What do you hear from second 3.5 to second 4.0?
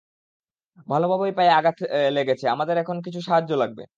লাগবে।